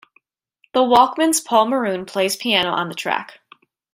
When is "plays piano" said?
2.07-2.71